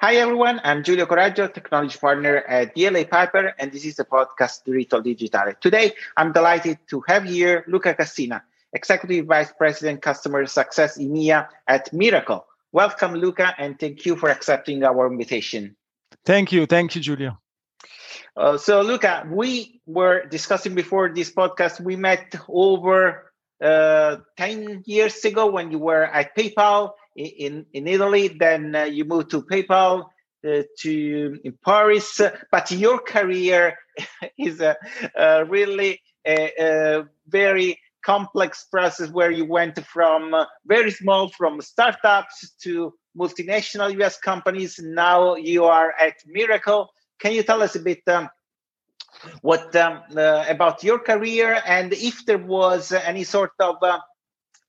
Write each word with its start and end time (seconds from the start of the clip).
Hi, 0.00 0.14
everyone. 0.14 0.60
I'm 0.62 0.84
Giulio 0.84 1.06
Coraggio, 1.06 1.52
technology 1.52 1.98
partner 1.98 2.36
at 2.36 2.72
DLA 2.76 3.10
Piper, 3.10 3.52
and 3.58 3.72
this 3.72 3.84
is 3.84 3.96
the 3.96 4.04
podcast 4.04 4.62
Digital. 5.02 5.52
Today, 5.60 5.90
I'm 6.16 6.30
delighted 6.30 6.78
to 6.90 7.02
have 7.08 7.24
here 7.24 7.64
Luca 7.66 7.94
Cassina, 7.94 8.42
Executive 8.72 9.26
Vice 9.26 9.50
President, 9.50 10.00
Customer 10.00 10.46
Success 10.46 10.98
EMEA 10.98 11.48
at 11.66 11.90
Mirakl. 11.92 12.44
Welcome, 12.70 13.14
Luca, 13.14 13.56
and 13.58 13.76
thank 13.76 14.06
you 14.06 14.14
for 14.14 14.28
accepting 14.28 14.84
our 14.84 15.10
invitation. 15.10 15.74
Thank 16.24 16.52
you. 16.52 16.66
Thank 16.66 16.94
you, 16.94 17.00
Giulio. 17.00 17.36
Uh, 18.36 18.56
so, 18.56 18.82
Luca, 18.82 19.26
we 19.28 19.80
were 19.84 20.26
discussing 20.26 20.76
before 20.76 21.08
this 21.12 21.32
podcast, 21.32 21.80
we 21.80 21.96
met 21.96 22.36
over 22.46 23.32
uh, 23.60 24.18
10 24.36 24.84
years 24.86 25.24
ago 25.24 25.50
when 25.50 25.72
you 25.72 25.80
were 25.80 26.04
at 26.04 26.36
PayPal 26.36 26.92
in, 27.18 27.66
in 27.72 27.86
Italy. 27.86 28.28
Then 28.28 28.74
uh, 28.74 28.84
you 28.84 29.04
moved 29.04 29.30
to 29.30 29.42
PayPal 29.42 30.06
uh, 30.46 30.62
to 30.80 31.38
in 31.44 31.58
Paris. 31.64 32.20
But 32.50 32.70
your 32.70 32.98
career 33.00 33.76
is 34.38 34.60
a, 34.60 34.76
a 35.16 35.44
really 35.44 36.00
a, 36.26 36.52
a, 36.58 37.04
very 37.28 37.78
complex 38.04 38.64
process 38.70 39.10
where 39.10 39.30
you 39.30 39.44
went 39.44 39.84
from 39.84 40.32
uh, 40.32 40.46
very 40.64 40.90
small, 40.90 41.28
from 41.28 41.60
startups 41.60 42.54
to 42.62 42.94
multinational 43.16 43.92
US 44.00 44.18
companies. 44.18 44.78
Now 44.78 45.34
you 45.34 45.64
are 45.64 45.92
at 45.92 46.14
Mirakl. 46.26 46.86
Can 47.20 47.32
you 47.32 47.42
tell 47.42 47.62
us 47.62 47.74
a 47.74 47.80
bit? 47.80 48.02
Um, 48.06 48.28
what 49.42 49.74
um, 49.74 50.02
uh, 50.16 50.44
about 50.48 50.84
your 50.84 50.98
career 50.98 51.60
and 51.66 51.92
if 51.92 52.24
there 52.26 52.38
was 52.38 52.92
any 52.92 53.24
sort 53.24 53.50
of 53.58 53.76
uh, 53.82 53.98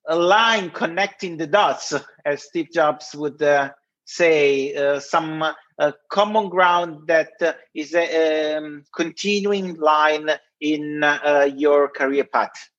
a 0.10 0.16
line 0.16 0.72
connecting 0.72 1.38
the 1.38 1.48
dots, 1.48 1.94
as 2.26 2.44
Steve 2.44 2.70
Jobs 2.74 3.16
would 3.16 3.42
uh, 3.42 3.70
say, 4.06 4.74
uh, 4.74 5.00
some 5.00 5.44
uh, 5.44 5.92
common 6.10 6.50
ground 6.50 7.08
that 7.08 7.32
uh, 7.42 7.54
is 7.76 7.94
a 7.94 8.56
um, 8.56 8.84
continuing 8.94 9.76
line 9.76 10.30
in 10.60 11.04
uh, 11.04 11.48
your 11.56 11.90
career 11.90 12.24
path? 12.24 12.70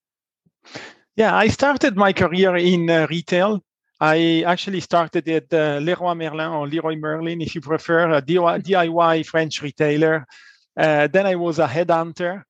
Yeah, 1.17 1.35
I 1.37 1.49
started 1.49 1.97
my 1.97 2.13
career 2.13 2.57
in 2.57 2.91
uh, 2.91 3.07
retail. 3.09 3.63
I 4.01 4.43
actually 4.47 4.81
started 4.81 5.29
at 5.29 5.53
Leroy 5.83 6.15
Merlin 6.15 6.49
or 6.49 6.67
Leroy 6.67 6.97
Merlin, 6.97 7.43
if 7.43 7.55
you 7.55 7.61
prefer, 7.61 8.11
a 8.11 8.23
DIY 8.23 9.27
French 9.27 9.61
retailer. 9.61 10.25
then 10.75 11.27
I 11.27 11.35
was 11.35 11.59
a 11.59 11.67
headhunter. 11.67 12.43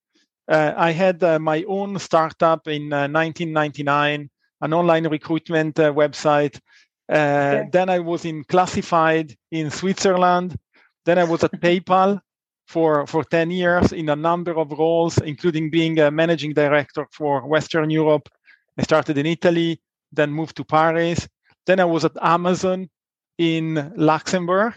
I 0.49 0.93
had 0.93 1.21
my 1.41 1.65
own 1.67 1.99
startup 1.99 2.69
in 2.69 2.91
1999 2.91 4.31
an 4.61 4.73
online 4.73 5.07
recruitment 5.07 5.79
uh, 5.79 5.93
website. 5.93 6.59
Uh. 7.09 7.65
Then 7.73 7.89
I 7.89 7.99
was 7.99 8.25
in 8.25 8.45
classified 8.45 9.37
in 9.51 9.71
Switzerland. 9.71 10.57
Then 11.05 11.19
I 11.19 11.25
was 11.25 11.43
at 11.45 11.53
PayPal 11.61 12.21
for, 12.69 13.07
for 13.07 13.25
10 13.25 13.51
years 13.51 13.93
in 13.93 14.09
a 14.09 14.17
number 14.17 14.57
of 14.57 14.71
roles, 14.71 15.19
including 15.19 15.71
being 15.71 15.99
a 15.99 16.11
managing 16.11 16.55
director 16.55 17.07
for 17.11 17.45
Western 17.47 17.91
Europe. 17.91 18.29
I 18.79 18.83
started 18.83 19.19
in 19.19 19.27
Italy, 19.27 19.81
then 20.13 20.31
moved 20.31 20.57
to 20.57 20.65
Paris. 20.65 21.29
Then 21.67 21.81
I 21.81 21.85
was 21.85 22.05
at 22.05 22.13
Amazon 22.23 22.89
in 23.39 23.93
Luxembourg. 23.97 24.77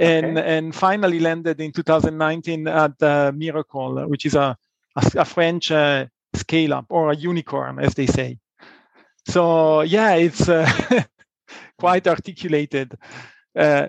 And, 0.00 0.38
okay. 0.38 0.56
and 0.56 0.72
finally 0.72 1.18
landed 1.18 1.60
in 1.60 1.72
2019 1.72 2.68
at 2.68 2.92
uh, 3.02 3.32
Mirakl, 3.32 4.08
which 4.08 4.26
is 4.26 4.36
a, 4.36 4.56
a, 4.94 5.10
a 5.16 5.24
French 5.24 5.72
uh, 5.72 6.06
scale 6.34 6.74
up 6.74 6.86
or 6.88 7.10
a 7.10 7.16
unicorn, 7.16 7.80
as 7.80 7.94
they 7.94 8.06
say. 8.06 8.38
So 9.28 9.82
yeah, 9.82 10.14
it's 10.14 10.48
uh, 10.48 10.66
quite 11.78 12.06
articulated. 12.06 12.96
Uh, 13.56 13.88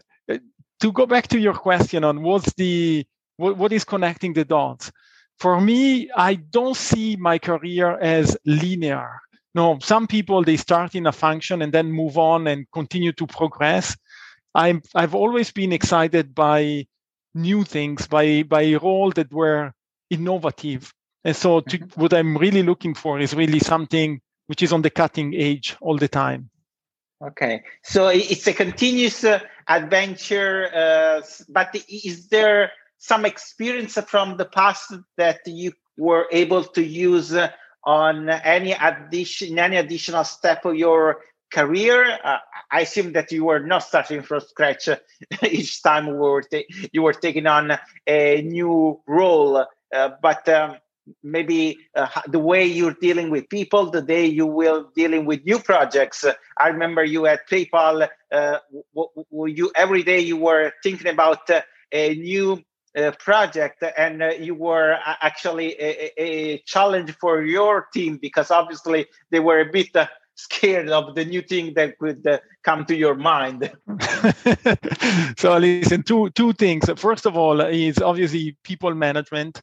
to 0.79 0.91
go 0.91 1.05
back 1.05 1.27
to 1.27 1.39
your 1.39 1.53
question 1.53 2.03
on 2.03 2.21
what's 2.21 2.53
the 2.53 3.05
what, 3.37 3.57
what 3.57 3.73
is 3.73 3.85
connecting 3.85 4.33
the 4.33 4.45
dots. 4.45 4.91
For 5.37 5.59
me, 5.61 6.09
I 6.15 6.36
don't 6.36 6.75
see 6.75 7.15
my 7.15 7.39
career 7.39 7.97
as 7.99 8.37
linear. 8.45 9.21
No, 9.55 9.80
some 9.80 10.08
people 10.08 10.43
they 10.43 10.58
start 10.58 10.95
in 10.95 11.08
a 11.08 11.11
function 11.11 11.61
and 11.61 11.73
then 11.73 11.91
move 11.91 12.17
on 12.17 12.47
and 12.47 12.69
continue 12.71 13.14
to 13.14 13.25
progress. 13.25 13.97
I'm 14.53 14.81
I've 14.93 15.15
always 15.15 15.52
been 15.52 15.71
excited 15.71 16.35
by 16.35 16.87
new 17.33 17.64
things, 17.64 18.08
by 18.08 18.43
by 18.43 18.75
role 18.75 19.11
that 19.11 19.31
were 19.31 19.73
innovative. 20.09 20.93
And 21.23 21.35
so 21.35 21.61
to, 21.61 21.77
mm-hmm. 21.77 22.02
what 22.02 22.14
I'm 22.14 22.37
really 22.37 22.64
looking 22.64 22.93
for 22.93 23.19
is 23.19 23.33
really 23.33 23.59
something 23.59 24.21
which 24.49 24.64
is 24.64 24.73
on 24.73 24.82
the 24.82 24.89
cutting 24.89 25.36
edge 25.36 25.77
all 25.80 25.95
the 25.95 26.08
time. 26.08 26.49
Okay, 27.21 27.61
so 27.83 28.08
it's 28.08 28.48
a 28.48 28.54
continuous 28.54 29.23
uh, 29.23 29.39
adventure, 29.67 30.70
uh, 30.73 31.21
but 31.49 31.76
is 31.87 32.30
there 32.30 32.71
some 32.98 33.26
experience 33.26 33.99
from 34.08 34.38
the 34.38 34.45
past 34.45 34.92
that 35.17 35.42
you 35.45 35.73
were 35.99 36.26
able 36.32 36.64
to 36.64 36.83
use 36.83 37.32
uh, 37.32 37.52
on 37.83 38.27
any 38.30 38.71
addition, 38.71 39.59
any 39.59 39.76
additional 39.76 40.23
step 40.23 40.65
of 40.65 40.76
your 40.76 41.20
career? 41.54 42.17
Uh, 42.23 42.38
I 42.71 42.82
assume 42.82 43.14
that 43.14 43.32
you 43.32 43.45
were 43.45 43.59
not 43.59 43.83
starting 43.83 44.23
from 44.23 44.39
scratch 44.39 44.89
uh, 44.89 44.95
each 45.43 45.83
time 45.83 46.08
we 46.08 46.14
were 46.14 46.43
you 46.92 47.04
were 47.04 47.14
taking 47.14 47.45
on 47.45 47.77
a 48.08 48.42
new 48.42 48.99
role, 49.05 49.64
but 49.92 50.49
um, 50.49 50.77
maybe 51.23 51.77
uh, 51.95 52.08
the 52.27 52.39
way 52.39 52.65
you're 52.65 52.95
dealing 53.02 53.30
with 53.30 53.49
people 53.49 53.89
the 53.89 54.02
day 54.02 54.25
you 54.25 54.45
will 54.45 54.89
dealing 54.95 55.25
with 55.25 55.43
new 55.45 55.59
projects. 55.59 56.23
Uh, 56.23 56.33
i 56.58 56.67
remember 56.67 57.03
you 57.03 57.25
at 57.25 57.47
paypal 57.49 58.08
uh, 58.31 58.58
w- 58.93 59.25
w- 59.31 59.55
you 59.55 59.71
every 59.75 60.03
day 60.03 60.20
you 60.20 60.37
were 60.37 60.71
thinking 60.83 61.08
about 61.08 61.49
uh, 61.49 61.61
a 61.92 62.15
new 62.15 62.61
uh, 62.97 63.11
project 63.20 63.83
and 63.97 64.23
uh, 64.23 64.30
you 64.30 64.55
were 64.55 64.97
actually 65.21 65.75
a, 65.80 66.11
a, 66.17 66.58
challenge 66.65 67.15
for 67.21 67.43
your 67.43 67.87
team 67.93 68.17
because 68.21 68.49
obviously 68.52 69.05
they 69.31 69.39
were 69.39 69.59
a 69.59 69.71
bit 69.71 69.95
scared 70.36 70.89
of 70.89 71.15
the 71.15 71.26
new 71.26 71.41
thing 71.41 71.73
that 71.76 71.97
could 71.99 72.26
come 72.64 72.86
to 72.86 72.95
your 72.95 73.15
mind. 73.15 73.71
So 75.37 75.58
listen 75.58 76.03
two 76.03 76.30
two 76.31 76.53
things. 76.53 76.89
First 76.97 77.26
of 77.26 77.37
all 77.37 77.61
is 77.61 77.99
obviously 77.99 78.58
people 78.64 78.93
management 78.93 79.61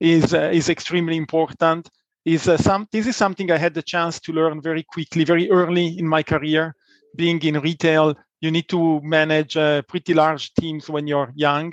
is 0.00 0.34
uh, 0.34 0.50
is 0.52 0.68
extremely 0.68 1.16
important. 1.16 1.90
Is 2.24 2.48
uh, 2.48 2.56
some 2.56 2.86
this 2.90 3.06
is 3.06 3.16
something 3.16 3.50
I 3.50 3.58
had 3.58 3.74
the 3.74 3.82
chance 3.82 4.20
to 4.20 4.32
learn 4.32 4.60
very 4.62 4.82
quickly, 4.82 5.24
very 5.24 5.50
early 5.50 5.98
in 5.98 6.08
my 6.08 6.22
career. 6.22 6.74
Being 7.16 7.40
in 7.42 7.60
retail, 7.60 8.14
you 8.40 8.50
need 8.50 8.68
to 8.68 9.00
manage 9.02 9.56
uh, 9.56 9.82
pretty 9.82 10.14
large 10.14 10.52
teams 10.54 10.90
when 10.90 11.06
you're 11.06 11.32
young. 11.34 11.72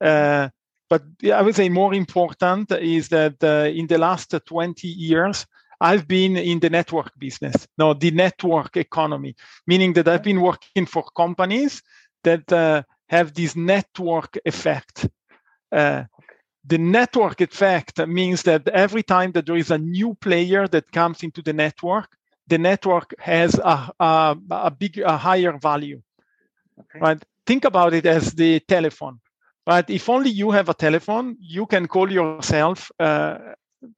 Uh, 0.00 0.48
but 0.88 1.02
I 1.32 1.42
would 1.42 1.54
say 1.54 1.68
more 1.68 1.94
important 1.94 2.72
is 2.72 3.08
that 3.08 3.42
uh, 3.42 3.68
in 3.68 3.86
the 3.86 3.98
last 3.98 4.34
20 4.46 4.88
years, 4.88 5.46
I've 5.80 6.08
been 6.08 6.36
in 6.36 6.60
the 6.60 6.70
network 6.70 7.12
business, 7.18 7.68
no, 7.76 7.94
the 7.94 8.10
network 8.10 8.76
economy, 8.76 9.36
meaning 9.66 9.92
that 9.94 10.08
I've 10.08 10.22
been 10.22 10.40
working 10.40 10.86
for 10.86 11.04
companies 11.16 11.82
that 12.24 12.52
uh, 12.52 12.82
have 13.08 13.34
this 13.34 13.54
network 13.54 14.38
effect. 14.44 15.08
Uh, 15.70 16.04
the 16.68 16.78
network 16.78 17.40
effect 17.40 17.98
means 18.06 18.42
that 18.42 18.68
every 18.68 19.02
time 19.02 19.32
that 19.32 19.46
there 19.46 19.56
is 19.56 19.70
a 19.70 19.78
new 19.78 20.14
player 20.14 20.68
that 20.68 20.92
comes 20.92 21.22
into 21.22 21.40
the 21.40 21.52
network, 21.52 22.08
the 22.46 22.58
network 22.58 23.14
has 23.18 23.54
a, 23.58 23.90
a, 23.98 24.36
a 24.50 24.70
big, 24.70 24.98
a 24.98 25.16
higher 25.16 25.56
value. 25.58 26.02
Okay. 26.78 26.98
Right? 27.00 27.24
Think 27.46 27.64
about 27.64 27.94
it 27.94 28.04
as 28.04 28.32
the 28.32 28.60
telephone. 28.60 29.20
Right? 29.66 29.88
If 29.88 30.08
only 30.08 30.30
you 30.30 30.50
have 30.50 30.68
a 30.68 30.74
telephone, 30.74 31.36
you 31.40 31.64
can 31.64 31.88
call 31.88 32.12
yourself. 32.12 32.90
Uh, 33.00 33.38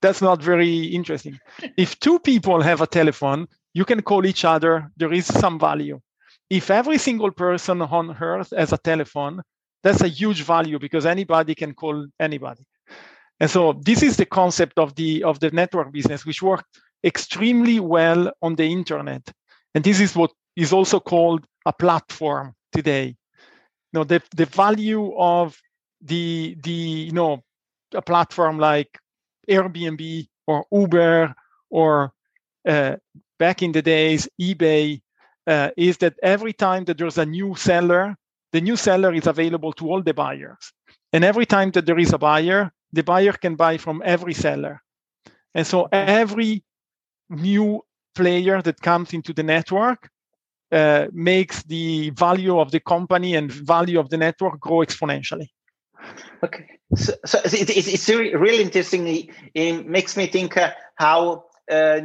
that's 0.00 0.22
not 0.22 0.40
very 0.40 0.84
interesting. 0.84 1.40
if 1.76 1.98
two 1.98 2.20
people 2.20 2.62
have 2.62 2.80
a 2.80 2.86
telephone, 2.86 3.48
you 3.74 3.84
can 3.84 4.02
call 4.02 4.26
each 4.26 4.44
other. 4.44 4.90
There 4.96 5.12
is 5.12 5.26
some 5.26 5.58
value. 5.58 6.00
If 6.48 6.70
every 6.70 6.98
single 6.98 7.32
person 7.32 7.82
on 7.82 8.16
earth 8.20 8.52
has 8.56 8.72
a 8.72 8.78
telephone, 8.78 9.42
that's 9.82 10.02
a 10.02 10.08
huge 10.08 10.42
value 10.42 10.78
because 10.78 11.06
anybody 11.06 11.54
can 11.54 11.74
call 11.74 12.06
anybody. 12.18 12.64
And 13.40 13.50
so 13.50 13.72
this 13.72 14.02
is 14.02 14.16
the 14.16 14.26
concept 14.26 14.78
of 14.78 14.94
the 14.96 15.24
of 15.24 15.40
the 15.40 15.50
network 15.50 15.92
business, 15.92 16.26
which 16.26 16.42
worked 16.42 16.66
extremely 17.04 17.80
well 17.80 18.30
on 18.42 18.56
the 18.56 18.64
internet. 18.64 19.22
And 19.74 19.82
this 19.82 20.00
is 20.00 20.14
what 20.14 20.32
is 20.56 20.72
also 20.72 21.00
called 21.00 21.46
a 21.64 21.72
platform 21.72 22.54
today. 22.72 23.16
You 23.92 24.00
know, 24.00 24.04
the, 24.04 24.22
the 24.36 24.46
value 24.46 25.16
of 25.16 25.56
the 26.02 26.56
the 26.62 26.70
you 26.70 27.12
know 27.12 27.42
a 27.94 28.02
platform 28.02 28.58
like 28.58 28.98
Airbnb 29.48 30.28
or 30.46 30.64
Uber 30.70 31.34
or 31.70 32.12
uh, 32.68 32.96
back 33.38 33.62
in 33.62 33.72
the 33.72 33.82
days 33.82 34.28
eBay 34.40 35.00
uh, 35.46 35.70
is 35.76 35.96
that 35.98 36.14
every 36.22 36.52
time 36.52 36.84
that 36.84 36.98
there's 36.98 37.18
a 37.18 37.26
new 37.26 37.54
seller 37.56 38.16
the 38.52 38.60
new 38.60 38.76
seller 38.76 39.12
is 39.12 39.26
available 39.26 39.72
to 39.74 39.88
all 39.88 40.02
the 40.02 40.14
buyers. 40.14 40.72
And 41.12 41.24
every 41.24 41.46
time 41.46 41.70
that 41.72 41.86
there 41.86 41.98
is 41.98 42.12
a 42.12 42.18
buyer, 42.18 42.72
the 42.92 43.02
buyer 43.02 43.32
can 43.32 43.56
buy 43.56 43.76
from 43.78 44.02
every 44.04 44.34
seller. 44.34 44.82
And 45.54 45.66
so 45.66 45.88
every 45.92 46.64
new 47.28 47.82
player 48.14 48.62
that 48.62 48.80
comes 48.80 49.12
into 49.12 49.32
the 49.32 49.42
network 49.42 50.10
uh, 50.72 51.06
makes 51.12 51.62
the 51.64 52.10
value 52.10 52.58
of 52.58 52.70
the 52.70 52.80
company 52.80 53.34
and 53.34 53.50
value 53.50 53.98
of 53.98 54.10
the 54.10 54.16
network 54.16 54.60
grow 54.60 54.78
exponentially. 54.78 55.48
Okay, 56.42 56.66
so, 56.94 57.12
so 57.24 57.38
it, 57.44 57.68
it, 57.70 57.88
it's 57.88 58.08
really, 58.08 58.34
really 58.34 58.62
interesting. 58.62 59.28
It, 59.54 59.86
makes 59.86 60.16
me 60.16 60.26
think 60.26 60.56
uh, 60.56 60.72
how 60.94 61.44
uh, 61.70 62.00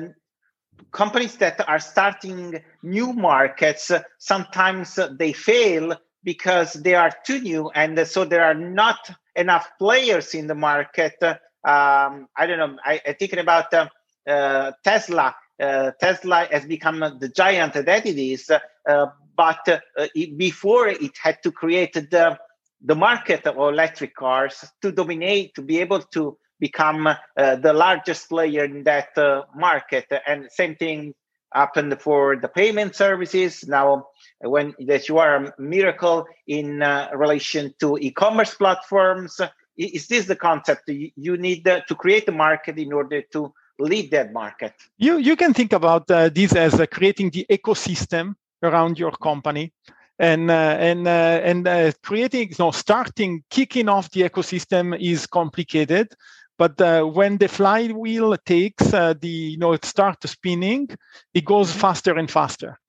companies 0.92 1.38
that 1.38 1.68
are 1.68 1.80
starting 1.80 2.62
new 2.83 3.13
markets 3.13 3.92
sometimes 4.18 5.00
they 5.18 5.31
fail 5.31 5.95
because 6.25 6.74
they 6.74 6.95
are 6.95 7.12
too 7.25 7.39
new, 7.39 7.69
and 7.69 8.06
so 8.06 8.25
there 8.25 8.44
are 8.44 8.54
not 8.54 9.10
enough 9.36 9.69
players 9.80 10.33
in 10.33 10.48
the 10.48 10.56
market. 10.56 11.16
Um, 11.22 12.27
I 12.36 12.45
don't 12.45 12.57
know. 12.57 12.77
I, 12.83 13.00
am 13.06 13.16
thinking 13.16 13.39
about 13.39 13.74
uh, 13.74 13.88
uh, 14.27 14.72
Tesla 14.83 15.36
uh, 15.60 15.92
Tesla 16.00 16.48
has 16.51 16.66
become 16.66 17.00
the 17.19 17.30
giant 17.30 17.74
that 17.74 18.06
it 18.06 18.18
is, 18.18 18.50
uh, 18.51 19.06
but 19.38 19.68
uh, 19.68 19.80
it, 20.13 20.38
before 20.38 20.88
it 20.88 21.18
had 21.22 21.42
to 21.44 21.51
create 21.51 21.94
the 21.94 22.38
the 22.81 22.95
market 22.95 23.48
of 23.48 23.57
electric 23.57 24.13
cars 24.16 24.63
to 24.81 24.92
dominate, 24.92 25.56
to 25.56 25.62
be 25.62 25.80
able 25.80 26.01
to 26.01 26.38
become 26.60 27.07
uh, 27.07 27.56
the 27.56 27.74
largest 27.74 28.30
player 28.30 28.66
in 28.66 28.83
that 28.83 29.10
market. 29.56 30.06
And 30.28 30.48
same 30.51 30.75
thing 30.75 31.13
happened 31.51 32.00
for 32.00 32.36
the 32.36 32.50
payment 32.50 32.95
services. 32.95 33.66
Now, 33.68 34.07
when 34.41 34.73
that 34.79 35.07
you 35.07 35.17
are 35.17 35.35
a 35.35 35.53
Mirakl 35.59 36.25
in 36.47 36.81
uh, 36.81 37.09
relation 37.13 37.73
to 37.79 37.97
e-commerce 37.97 38.55
platforms, 38.55 39.39
is 39.77 40.07
this 40.07 40.25
the 40.25 40.35
concept? 40.35 40.83
You 40.87 41.37
need 41.37 41.65
to 41.65 41.95
create 41.95 42.27
a 42.29 42.31
market 42.31 42.77
in 42.77 42.93
order 42.93 43.21
to 43.33 43.53
lead 43.79 44.11
that 44.11 44.33
market? 44.33 44.73
You 44.97 45.17
you 45.17 45.35
can 45.35 45.53
think 45.53 45.73
about 45.73 46.09
uh, 46.09 46.29
this 46.29 46.55
as 46.55 46.79
uh, 46.79 46.85
creating 46.85 47.31
the 47.31 47.45
ecosystem 47.49 48.35
around 48.63 48.97
your 48.97 49.11
company 49.11 49.73
and 50.19 50.49
uh, 50.49 50.77
and 50.79 51.07
uh, 51.07 51.41
and 51.43 51.67
uh, 51.67 51.91
creating 52.03 52.49
you 52.49 52.55
know 52.59 52.71
starting 52.71 53.43
kicking 53.49 53.89
off 53.89 54.09
the 54.11 54.21
ecosystem 54.21 54.97
is 54.99 55.27
complicated 55.27 56.13
but 56.57 56.79
uh, 56.79 57.03
when 57.03 57.37
the 57.37 57.47
flywheel 57.47 58.35
takes 58.45 58.91
the 58.91 59.17
you 59.21 59.57
know 59.57 59.73
it 59.73 59.83
starts 59.83 60.31
spinning 60.31 60.87
it 61.33 61.43
goes 61.43 61.71
faster 61.71 62.17
and 62.17 62.31
faster 62.31 62.79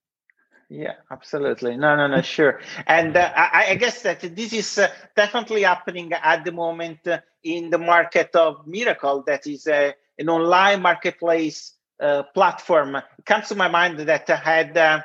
yeah 0.68 0.94
absolutely. 1.10 1.76
No 1.76 1.96
no 1.96 2.06
no 2.06 2.22
sure. 2.22 2.60
And 2.86 3.16
I, 3.16 3.66
I, 3.70 3.74
guess 3.76 4.02
that 4.02 4.20
this 4.20 4.52
is 4.52 4.80
definitely 5.14 5.62
happening 5.62 6.12
at 6.12 6.44
the 6.44 6.52
moment 6.52 7.00
in 7.42 7.70
the 7.70 7.78
market 7.78 8.34
of 8.34 8.66
Mirakl 8.66 9.24
that 9.26 9.46
is 9.46 9.66
an 9.66 10.28
online 10.28 10.82
marketplace 10.82 11.74
uh, 12.00 12.24
platform. 12.34 12.96
It 12.96 13.24
comes 13.24 13.48
to 13.48 13.54
my 13.54 13.68
mind 13.68 13.98
that 14.00 14.28
i 14.28 14.36
had 14.36 14.76
uh, 14.76 15.00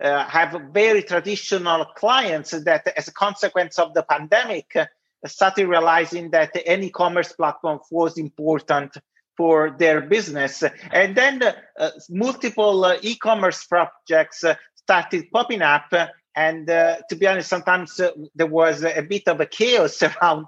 uh, 0.00 0.24
have 0.26 0.60
very 0.72 1.02
traditional 1.02 1.84
clients 1.96 2.50
that, 2.50 2.86
as 2.96 3.08
a 3.08 3.12
consequence 3.12 3.78
of 3.78 3.94
the 3.94 4.02
pandemic, 4.02 4.76
uh, 4.76 4.86
started 5.26 5.66
realizing 5.66 6.30
that 6.30 6.54
an 6.66 6.84
e-commerce 6.84 7.32
platform 7.32 7.80
was 7.90 8.18
important 8.18 8.96
for 9.36 9.74
their 9.78 10.00
business, 10.00 10.64
and 10.92 11.16
then 11.16 11.42
uh, 11.42 11.90
multiple 12.10 12.84
uh, 12.84 12.96
e-commerce 13.02 13.64
projects 13.64 14.44
started 14.88 15.30
popping 15.30 15.62
up. 15.62 15.92
And 16.34 16.66
to 16.68 17.16
be 17.18 17.26
honest, 17.26 17.48
sometimes 17.48 18.00
there 18.34 18.46
was 18.46 18.84
a 18.84 19.02
bit 19.02 19.28
of 19.28 19.40
a 19.40 19.46
chaos 19.46 20.02
around 20.08 20.46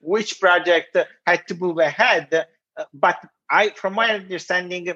which 0.00 0.40
project 0.40 0.96
had 1.26 1.46
to 1.48 1.54
move 1.54 1.78
ahead. 1.78 2.46
but 2.94 3.18
I, 3.50 3.70
from 3.70 3.94
my 3.94 4.08
understanding, 4.14 4.88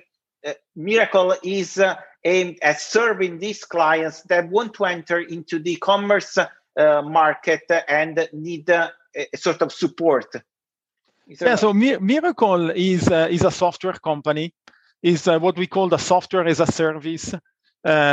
uh, 0.47 0.53
Mirakl 0.79 1.37
is 1.43 1.79
uh, 1.79 1.97
aimed 2.25 2.59
at 2.63 2.81
serving 2.81 3.39
these 3.39 3.65
clients 3.65 4.23
that 4.23 4.49
want 4.49 4.75
to 4.75 4.85
enter 4.87 5.19
into 5.21 5.59
the 5.59 5.77
commerce 5.77 6.39
uh, 6.39 7.03
market 7.03 7.63
and 7.89 8.29
need 8.33 8.71
uh, 8.71 8.91
a 9.15 9.37
sort 9.37 9.61
of 9.63 9.73
support. 9.73 10.27
Yeah, 11.27 11.57
so 11.57 11.75
Mi- 11.75 11.97
Mirakl 11.97 12.73
is 12.75 13.09
uh, 13.09 13.29
is 13.31 13.45
a 13.45 13.51
software 13.51 13.99
company. 13.99 14.55
Is 15.03 15.29
uh, 15.29 15.39
what 15.39 15.57
we 15.59 15.67
call 15.67 15.89
the 15.89 15.99
software 15.99 16.47
as 16.47 16.61
a 16.61 16.67
service. 16.67 17.35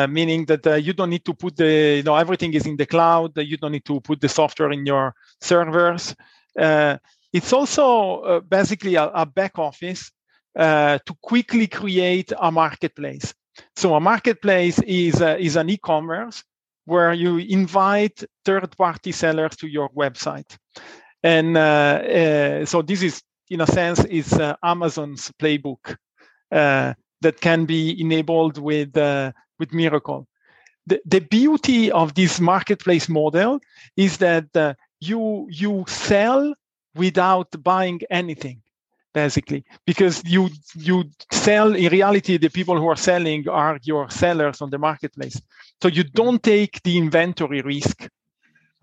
Meaning 0.10 0.46
that 0.46 0.84
you 0.84 0.94
don't 0.94 1.10
need 1.10 1.26
to 1.26 1.34
put 1.34 1.56
the, 1.56 1.98
you 1.98 2.04
know, 2.04 2.16
everything 2.16 2.54
is 2.54 2.66
in 2.66 2.78
the 2.78 2.86
cloud. 2.86 3.32
You 3.38 3.58
don't 3.58 3.72
need 3.72 3.86
to 3.86 4.00
put 4.02 4.22
the 4.22 4.30
software 4.30 4.72
in 4.72 4.86
your 4.86 5.16
servers. 5.42 6.16
it's 6.56 7.54
also 7.54 8.42
basically 8.42 8.96
a, 8.96 9.06
a 9.06 9.26
back 9.26 9.58
office 9.58 10.12
uh, 10.56 11.00
to 11.04 11.16
quickly 11.22 11.66
create 11.66 12.32
a 12.40 12.52
marketplace. 12.52 13.34
So 13.76 13.96
a 13.96 14.00
marketplace 14.00 14.80
is, 14.86 15.20
uh, 15.20 15.36
is 15.40 15.56
an 15.56 15.68
e-commerce 15.70 16.44
where 16.86 17.12
you 17.12 17.38
invite 17.38 18.24
third-party 18.46 19.14
sellers 19.14 19.56
to 19.58 19.68
your 19.68 19.90
website. 19.90 20.56
And 21.24 21.58
uh, 21.58 21.60
uh 21.60 22.66
so 22.66 22.84
this 22.84 23.02
is, 23.02 23.24
in 23.50 23.62
a 23.62 23.68
sense, 23.68 24.04
is 24.06 24.34
uh, 24.34 24.56
Amazon's 24.62 25.32
playbook 25.40 25.96
that 26.52 27.42
can 27.42 27.66
be 27.66 28.00
enabled 28.00 28.60
with, 28.60 28.96
with 29.60 29.72
Mirakl. 29.72 30.26
The, 30.86 31.02
the 31.06 31.22
beauty 31.22 31.92
of 31.92 32.16
this 32.16 32.40
marketplace 32.40 33.08
model 33.08 33.60
is 33.96 34.18
that 34.18 34.76
you, 35.00 35.48
you 35.50 35.86
sell 35.88 36.54
without 36.96 37.48
buying 37.64 38.02
anything 38.10 38.62
basically 39.14 39.64
because 39.86 40.24
you 40.26 40.50
you 40.76 41.04
sell 41.32 41.76
in 41.76 41.92
reality 41.92 42.38
the 42.38 42.50
people 42.50 42.78
who 42.78 42.88
are 42.88 42.96
selling 42.96 43.48
are 43.48 43.80
your 43.84 44.10
sellers 44.10 44.62
on 44.62 44.70
the 44.72 44.78
marketplace 44.78 45.40
so 45.82 45.88
you 45.88 46.04
don't 46.04 46.42
take 46.42 46.82
the 46.84 46.98
inventory 46.98 47.62
risk 47.62 48.10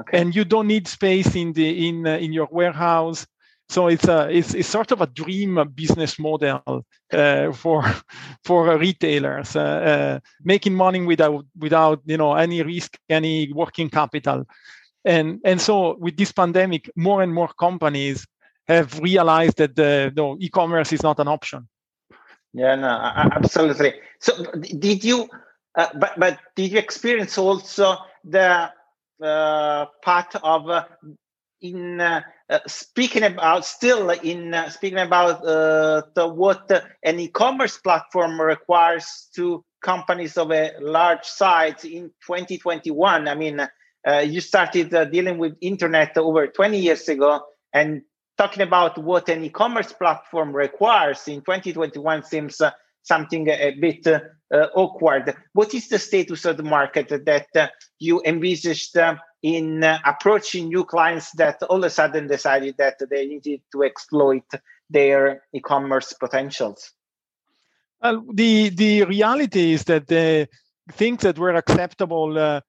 okay. 0.00 0.18
and 0.18 0.34
you 0.34 0.44
don't 0.44 0.68
need 0.68 0.86
space 0.86 1.34
in 1.34 1.52
the 1.52 1.88
in 1.88 2.06
uh, 2.06 2.16
in 2.16 2.32
your 2.32 2.48
warehouse 2.50 3.26
so 3.70 3.86
it's 3.86 4.08
a 4.08 4.28
it's, 4.30 4.54
it's 4.54 4.68
sort 4.68 4.92
of 4.92 5.00
a 5.00 5.06
dream 5.06 5.72
business 5.74 6.18
model 6.18 6.84
uh, 7.12 7.52
for 7.52 7.84
for 8.44 8.76
retailers 8.78 9.56
uh, 9.56 9.60
uh, 9.60 10.20
making 10.44 10.74
money 10.74 11.00
without 11.00 11.44
without 11.58 12.00
you 12.04 12.16
know 12.16 12.34
any 12.34 12.62
risk 12.62 12.98
any 13.08 13.52
working 13.52 13.88
capital 13.88 14.44
and 15.04 15.40
and 15.44 15.60
so 15.60 15.96
with 15.98 16.16
this 16.16 16.32
pandemic 16.32 16.90
more 16.96 17.22
and 17.22 17.32
more 17.32 17.50
companies 17.58 18.26
have 18.70 18.98
realized 19.00 19.56
that 19.58 19.74
the 19.74 20.12
no, 20.16 20.36
e-commerce 20.40 20.92
is 20.92 21.02
not 21.02 21.18
an 21.18 21.28
option. 21.28 21.68
Yeah, 22.52 22.76
no, 22.76 22.88
absolutely. 22.88 23.94
So, 24.20 24.32
did 24.52 25.04
you? 25.04 25.28
Uh, 25.74 25.88
but 25.94 26.12
but 26.18 26.38
did 26.56 26.72
you 26.72 26.78
experience 26.78 27.38
also 27.38 27.96
the 28.24 28.70
uh, 29.22 29.86
part 30.02 30.34
of 30.42 30.68
uh, 30.68 30.84
in 31.60 32.00
speaking 32.66 33.22
about 33.22 33.64
still 33.64 34.10
in 34.10 34.54
uh, 34.54 34.68
speaking 34.70 34.98
about 34.98 35.42
the, 35.42 36.28
what 36.28 36.70
an 37.02 37.20
e-commerce 37.20 37.78
platform 37.78 38.40
requires 38.40 39.28
to 39.34 39.64
companies 39.82 40.36
of 40.36 40.50
a 40.50 40.72
large 40.80 41.24
size 41.24 41.84
in 41.84 42.10
2021? 42.26 43.28
I 43.28 43.34
mean, 43.34 43.60
you 44.24 44.40
started 44.40 44.90
dealing 45.10 45.38
with 45.38 45.56
internet 45.60 46.16
over 46.18 46.46
20 46.46 46.78
years 46.78 47.08
ago, 47.08 47.40
and 47.72 48.02
talking 48.40 48.62
about 48.62 48.96
what 48.96 49.28
an 49.28 49.44
e-commerce 49.44 49.92
platform 49.92 50.56
requires 50.56 51.28
in 51.28 51.42
2021 51.42 52.24
seems 52.24 52.58
uh, 52.60 52.70
something 53.02 53.48
a 53.48 53.76
bit 53.80 54.06
uh, 54.06 54.20
awkward. 54.74 55.34
What 55.52 55.74
is 55.74 55.88
the 55.88 55.98
status 55.98 56.44
of 56.44 56.56
the 56.56 56.62
market 56.62 57.08
that 57.08 57.46
uh, 57.54 57.68
you 57.98 58.22
envisaged 58.24 58.96
uh, 58.96 59.16
in 59.42 59.82
approaching 59.82 60.68
new 60.68 60.84
clients 60.84 61.32
that 61.32 61.62
all 61.64 61.78
of 61.78 61.84
a 61.84 61.90
sudden 61.90 62.26
decided 62.26 62.76
that 62.78 62.98
they 63.10 63.26
needed 63.26 63.62
to 63.72 63.84
exploit 63.84 64.44
their 64.88 65.42
e-commerce 65.52 66.12
potentials? 66.12 66.92
Well, 68.02 68.24
the 68.32 68.70
the 68.70 69.04
reality 69.04 69.72
is 69.72 69.84
that 69.84 70.06
the 70.06 70.48
things 70.92 71.22
that 71.22 71.38
were 71.38 71.54
acceptable 71.54 72.38
uh, 72.38 72.60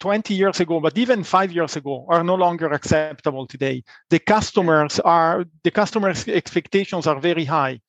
20 0.00 0.34
years 0.34 0.58
ago, 0.58 0.80
but 0.80 0.98
even 0.98 1.22
five 1.22 1.52
years 1.52 1.76
ago, 1.76 2.06
are 2.08 2.24
no 2.24 2.34
longer 2.34 2.66
acceptable 2.72 3.46
today. 3.46 3.84
The 4.10 4.18
customers 4.18 4.98
are 4.98 5.44
the 5.62 5.70
customers' 5.70 6.26
expectations 6.26 7.06
are 7.06 7.20
very 7.20 7.44
high. 7.44 7.80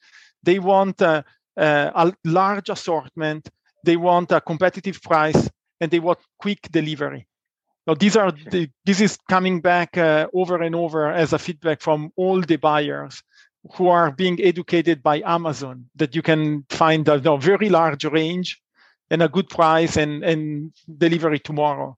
They 0.44 0.60
want 0.60 1.02
uh, 1.02 1.24
a 1.58 2.14
large 2.24 2.70
assortment, 2.70 3.50
they 3.84 3.98
want 3.98 4.32
a 4.32 4.42
competitive 4.42 5.02
price, 5.02 5.50
and 5.80 5.92
they 5.92 6.00
want 6.00 6.20
quick 6.40 6.60
delivery. 6.72 7.28
Now, 7.86 7.96
these 7.96 8.16
are 8.16 8.32
the, 8.32 8.70
this 8.86 9.02
is 9.02 9.18
coming 9.30 9.60
back 9.60 9.98
uh, 9.98 10.28
over 10.34 10.62
and 10.62 10.74
over 10.74 11.12
as 11.12 11.34
a 11.34 11.40
feedback 11.40 11.82
from 11.82 12.12
all 12.16 12.40
the 12.40 12.56
buyers 12.56 13.22
who 13.76 13.90
are 13.90 14.12
being 14.12 14.40
educated 14.42 15.04
by 15.04 15.22
Amazon 15.26 15.86
that 15.96 16.16
you 16.16 16.22
can 16.22 16.66
find 16.70 17.08
a 17.08 17.16
you 17.16 17.22
know, 17.22 17.38
very 17.38 17.70
large 17.70 18.06
range 18.06 18.62
and 19.10 19.22
a 19.22 19.30
good 19.30 19.50
price 19.50 19.98
and, 19.98 20.24
and 20.24 20.72
delivery 20.98 21.40
tomorrow. 21.40 21.98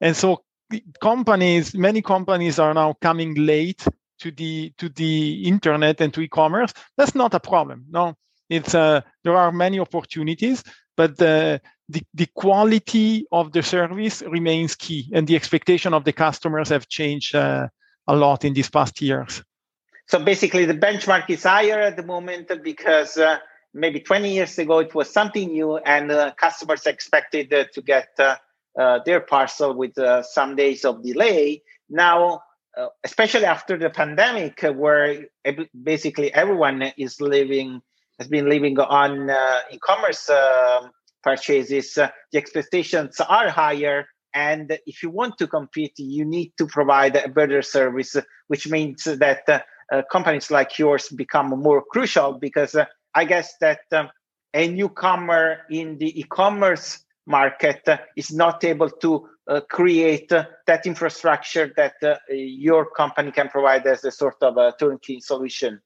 And 0.00 0.16
so 0.16 0.44
companies, 1.00 1.74
many 1.74 2.02
companies 2.02 2.58
are 2.58 2.74
now 2.74 2.94
coming 3.00 3.34
late 3.34 3.84
to 4.20 4.30
the 4.30 4.72
to 4.78 4.88
the 4.88 5.42
internet 5.44 6.00
and 6.00 6.12
to 6.14 6.20
e-commerce. 6.20 6.72
That's 6.96 7.14
not 7.14 7.34
a 7.34 7.40
problem. 7.40 7.86
No, 7.90 8.14
it's 8.50 8.74
uh, 8.74 9.00
there 9.24 9.36
are 9.36 9.52
many 9.52 9.78
opportunities, 9.78 10.62
but 10.96 11.16
the 11.16 11.62
the, 11.88 12.02
the 12.14 12.26
quality 12.34 13.26
of 13.32 13.52
the 13.52 13.62
service 13.62 14.22
remains 14.22 14.74
key 14.76 15.10
and 15.12 15.26
the 15.26 15.34
expectation 15.34 15.92
of 15.92 16.04
the 16.04 16.12
customers 16.12 16.68
have 16.68 16.88
changed 16.88 17.34
uh, 17.34 17.68
a 18.06 18.14
lot 18.14 18.44
in 18.44 18.54
these 18.54 18.70
past 18.70 19.00
years. 19.00 19.42
So 20.06 20.18
basically 20.18 20.66
the 20.66 20.74
benchmark 20.74 21.28
is 21.30 21.42
higher 21.42 21.80
at 21.80 21.96
the 21.96 22.04
moment 22.04 22.50
because 22.62 23.16
uh, 23.16 23.38
maybe 23.74 24.00
20 24.00 24.32
years 24.32 24.56
ago 24.58 24.78
it 24.78 24.94
was 24.94 25.12
something 25.12 25.50
new 25.50 25.78
and 25.78 26.12
uh, 26.12 26.32
customers 26.36 26.86
expected 26.86 27.52
uh, 27.52 27.64
to 27.74 27.82
get 27.82 28.08
uh, 28.18 28.36
uh, 28.78 29.00
their 29.04 29.20
parcel 29.20 29.74
with 29.74 29.94
some 30.22 30.54
days 30.54 30.84
of 30.84 31.02
delay. 31.02 31.62
Now 31.88 32.42
especially 33.02 33.46
after 33.46 33.76
the 33.76 33.90
pandemic 33.90 34.62
where 34.62 35.26
basically 35.82 36.32
everyone 36.32 36.82
is 36.96 37.20
living 37.20 37.82
has 38.20 38.28
been 38.28 38.48
living 38.48 38.78
on 38.78 39.30
e-commerce 39.72 40.30
um, 40.30 40.90
purchases, 41.22 41.98
uh, 41.98 42.08
the 42.32 42.38
expectations 42.38 43.20
are 43.20 43.48
higher. 43.48 44.06
And 44.34 44.78
if 44.86 45.02
you 45.02 45.10
want 45.10 45.38
to 45.38 45.46
compete, 45.46 45.98
you 45.98 46.24
need 46.24 46.52
to 46.58 46.66
provide 46.66 47.16
a 47.16 47.28
better 47.28 47.62
service, 47.62 48.16
which 48.46 48.68
means 48.68 49.04
that 49.04 49.42
uh, 49.48 49.60
uh, 49.92 50.02
companies 50.10 50.50
like 50.50 50.78
yours 50.78 51.08
become 51.08 51.48
more 51.48 51.82
crucial 51.82 52.34
because 52.34 52.74
uh, 52.74 52.84
I 53.14 53.24
guess 53.24 53.54
that 53.60 53.80
um, 53.92 54.08
a 54.54 54.68
newcomer 54.68 55.58
in 55.70 55.98
the 55.98 56.20
e-commerce 56.20 57.04
market 57.26 57.82
uh, 57.88 57.98
is 58.16 58.32
not 58.32 58.62
able 58.64 58.90
to 58.90 59.28
uh, 59.48 59.60
create 59.68 60.28
that 60.28 60.86
infrastructure 60.86 61.72
that 61.76 61.94
your 62.28 62.88
company 62.90 63.32
can 63.32 63.48
provide 63.48 63.84
as 63.86 64.04
a 64.04 64.12
sort 64.12 64.36
of 64.42 64.56
a 64.56 64.74
turnkey 64.78 65.20
solution. 65.20 65.80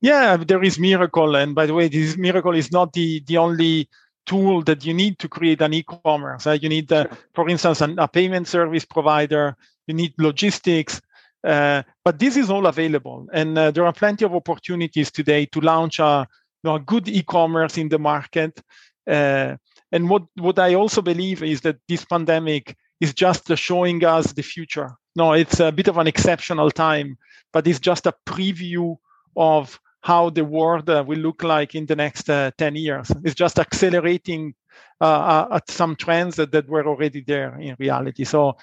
Yeah, 0.00 0.36
there 0.36 0.62
is 0.62 0.78
Mirakl. 0.78 1.42
and 1.42 1.54
by 1.54 1.66
the 1.66 1.74
way, 1.74 1.88
this 1.88 2.16
Mirakl 2.16 2.56
is 2.56 2.70
not 2.70 2.92
the 2.92 3.20
the 3.26 3.38
only 3.38 3.88
tool 4.26 4.62
that 4.62 4.84
you 4.84 4.92
need 4.92 5.18
to 5.20 5.28
create 5.28 5.62
an 5.62 5.72
e-commerce. 5.72 6.46
You 6.46 6.68
need, 6.68 6.92
uh, 6.92 7.06
for 7.32 7.48
instance, 7.48 7.80
an, 7.80 7.98
a 7.98 8.08
payment 8.08 8.48
service 8.48 8.84
provider. 8.84 9.56
You 9.86 9.94
need 9.94 10.14
logistics. 10.18 11.00
Uh, 11.44 11.82
but 12.04 12.18
this 12.18 12.36
is 12.36 12.50
all 12.50 12.66
available, 12.66 13.28
and 13.32 13.56
uh, 13.56 13.70
there 13.70 13.86
are 13.86 13.92
plenty 13.92 14.24
of 14.24 14.34
opportunities 14.34 15.12
today 15.12 15.46
to 15.46 15.60
launch 15.60 16.00
a, 16.00 16.26
you 16.64 16.70
know, 16.70 16.74
a 16.74 16.80
good 16.80 17.08
e-commerce 17.08 17.78
in 17.78 17.88
the 17.88 17.98
market. 17.98 18.60
Uh, 19.08 19.56
and 19.92 20.10
what 20.10 20.24
what 20.34 20.58
I 20.58 20.74
also 20.74 21.02
believe 21.02 21.44
is 21.44 21.60
that 21.60 21.76
this 21.88 22.04
pandemic 22.04 22.76
is 23.00 23.14
just 23.14 23.56
showing 23.56 24.04
us 24.04 24.32
the 24.32 24.42
future. 24.42 24.90
No, 25.14 25.34
it's 25.34 25.60
a 25.60 25.70
bit 25.70 25.88
of 25.88 25.98
an 25.98 26.08
exceptional 26.08 26.70
time, 26.70 27.16
but 27.52 27.66
it's 27.66 27.80
just 27.80 28.06
a 28.06 28.14
preview 28.26 28.96
of 29.36 29.78
how 30.06 30.30
the 30.30 30.44
world 30.44 30.88
uh, 30.88 31.02
will 31.04 31.18
look 31.18 31.42
like 31.42 31.74
in 31.74 31.84
the 31.86 31.96
next 31.96 32.30
uh, 32.30 32.52
10 32.58 32.76
years. 32.76 33.10
It's 33.24 33.34
just 33.34 33.58
accelerating 33.58 34.54
uh, 35.00 35.48
at 35.50 35.68
some 35.68 35.96
trends 35.96 36.36
that, 36.36 36.52
that 36.52 36.68
were 36.68 36.86
already 36.86 37.24
there 37.26 37.58
in 37.58 37.74
reality. 37.80 38.22
So 38.22 38.56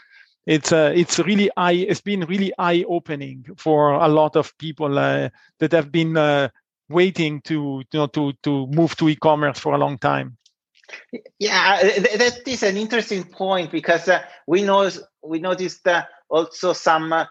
it's 0.45 0.71
uh, 0.71 0.93
it's 0.95 1.19
really 1.19 1.49
eye 1.57 1.85
it's 1.89 1.99
been 1.99 2.21
really 2.21 2.53
eye 2.57 2.85
opening 2.87 3.45
for 3.57 3.91
a 3.91 4.07
lot 4.07 4.37
of 4.37 4.57
people 4.57 4.97
uh, 4.97 5.29
that 5.59 5.73
have 5.73 5.91
been 5.91 6.15
uh, 6.15 6.47
waiting 6.87 7.41
to 7.41 7.83
you 7.91 7.99
know 7.99 8.07
to 8.07 8.31
to 8.43 8.67
move 8.67 8.95
to 8.95 9.09
e-commerce 9.09 9.59
for 9.59 9.73
a 9.73 9.77
long 9.77 9.97
time. 9.97 10.37
Yeah, 11.39 11.81
that 11.81 12.47
is 12.47 12.63
an 12.63 12.77
interesting 12.77 13.25
point 13.25 13.69
because 13.69 14.09
we 14.47 14.63
know 14.63 14.89
we 15.21 15.39
noticed 15.39 15.87
also 16.29 16.71
some 16.73 17.11
uh, 17.11 17.25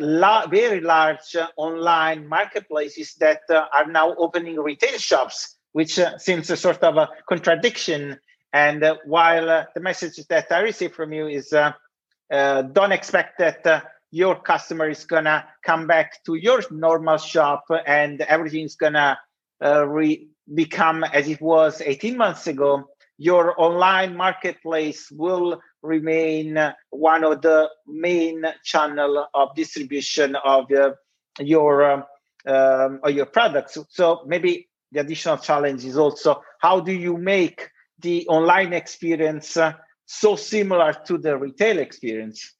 la- 0.00 0.46
very 0.46 0.80
large 0.80 1.34
uh, 1.36 1.48
online 1.56 2.28
marketplaces 2.28 3.14
that 3.14 3.40
uh, 3.48 3.66
are 3.72 3.86
now 3.86 4.14
opening 4.16 4.56
retail 4.60 4.98
shops, 4.98 5.56
which 5.72 5.98
uh, 5.98 6.18
seems 6.18 6.50
a 6.50 6.56
sort 6.56 6.82
of 6.82 6.96
a 6.96 7.08
contradiction. 7.28 8.18
And 8.52 8.84
uh, 8.84 8.96
while 9.06 9.66
the 9.74 9.80
message 9.80 10.16
that 10.28 10.46
I 10.50 10.60
receive 10.60 10.92
from 10.92 11.12
you 11.12 11.28
is 11.28 11.48
don't 11.50 12.92
expect 12.92 13.38
that 13.38 13.84
your 14.10 14.36
customer 14.40 14.88
is 14.88 15.04
gonna 15.04 15.44
come 15.64 15.86
back 15.86 16.22
to 16.24 16.34
your 16.34 16.62
normal 16.70 17.16
shop 17.16 17.64
and 17.86 18.20
everything's 18.20 18.76
gonna 18.76 19.18
re- 19.60 20.28
become 20.52 21.02
as 21.04 21.28
it 21.28 21.40
was 21.40 21.80
18 21.80 22.16
months 22.16 22.46
ago 22.46 22.84
your 23.18 23.54
online 23.60 24.16
marketplace 24.16 25.10
will 25.10 25.60
remain 25.84 26.58
one 26.90 27.24
of 27.24 27.42
the 27.42 27.68
main 27.86 28.44
channel 28.64 29.28
of 29.34 29.54
distribution 29.54 30.34
of 30.36 30.70
uh, 30.72 30.92
your 31.38 31.92
um, 31.92 32.04
um, 32.46 33.00
or 33.02 33.10
your 33.10 33.26
products. 33.26 33.78
So 33.90 34.22
maybe 34.26 34.68
the 34.92 35.00
additional 35.00 35.38
challenge 35.38 35.84
is 35.84 35.96
also 35.96 36.42
how 36.60 36.80
do 36.80 36.92
you 36.92 37.16
make 37.16 37.70
the 38.00 38.26
online 38.28 38.72
experience 38.72 39.56
uh, 39.56 39.74
so 40.06 40.36
similar 40.36 40.92
to 41.06 41.18
the 41.18 41.36
retail 41.36 41.78
experience? 41.78 42.52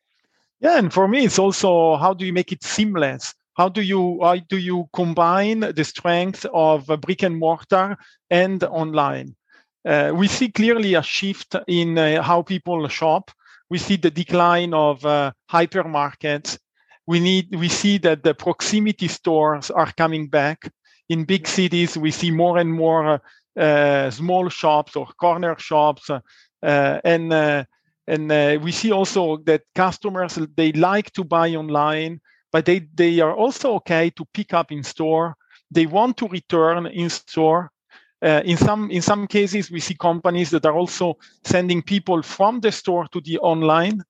Yeah, 0.61 0.79
and 0.79 0.93
for 0.93 1.09
me, 1.09 1.25
it's 1.25 1.39
also 1.39 1.97
how 1.97 2.15
do 2.15 2.25
you 2.25 2.33
make 2.33 2.53
it 2.53 2.63
seamless? 2.63 3.35
How 3.55 3.69
do 3.69 3.83
you 3.83 4.19
how 4.23 4.37
do 4.37 4.59
you 4.59 4.89
combine 4.93 5.61
the 5.61 5.85
strength 5.85 6.47
of 6.53 6.87
brick 7.01 7.23
and 7.23 7.39
mortar 7.39 7.97
and 8.31 8.63
online? 8.65 9.37
Uh, 9.87 10.13
we 10.15 10.29
see 10.29 10.51
clearly 10.51 10.95
a 10.95 11.03
shift 11.03 11.57
in 11.69 11.99
uh, 11.99 12.23
how 12.23 12.43
people 12.43 12.89
shop. 12.89 13.31
We 13.69 13.79
see 13.79 13.97
the 13.97 14.11
decline 14.11 14.73
of 14.73 15.05
uh, 15.05 15.33
hypermarkets. 15.51 16.59
We 17.07 17.21
need 17.21 17.55
we 17.55 17.69
see 17.69 17.99
that 17.99 18.23
the 18.23 18.35
proximity 18.35 19.09
stores 19.09 19.71
are 19.71 19.93
coming 19.93 20.29
back. 20.29 20.71
In 21.11 21.25
big 21.25 21.47
cities, 21.47 21.99
we 21.99 22.11
see 22.11 22.31
more 22.31 22.57
and 22.57 22.73
more 22.73 23.21
uh, 23.59 24.11
small 24.11 24.49
shops 24.49 24.97
or 24.97 25.07
corner 25.21 25.55
shops, 25.59 26.09
uh, 26.09 26.21
and 26.63 27.33
and 28.07 28.63
we 28.63 28.73
see 28.73 28.91
also 28.91 29.37
that 29.45 29.63
customers 29.75 30.39
they 30.57 30.73
like 30.73 31.13
to 31.13 31.25
buy 31.25 31.55
online, 31.55 32.21
but 32.53 32.65
they 32.65 32.89
they 32.95 33.21
are 33.21 33.35
also 33.35 33.75
okay 33.75 34.09
to 34.11 34.25
pick 34.33 34.55
up 34.55 34.73
in 34.73 34.83
store. 34.83 35.35
They 35.71 35.85
want 35.85 36.17
to 36.19 36.29
return 36.29 36.87
in 36.87 37.11
store 37.11 37.71
uh, 38.25 38.41
in 38.45 38.57
some 38.57 38.91
in 38.91 39.03
some 39.03 39.27
cases, 39.27 39.71
we 39.71 39.81
see 39.81 39.95
companies 39.95 40.51
that 40.51 40.65
are 40.65 40.73
also 40.73 41.19
sending 41.45 41.83
people 41.83 42.23
from 42.23 42.61
the 42.61 42.73
store 42.73 43.07
to 43.09 43.21
the 43.21 43.39
online. 43.39 44.03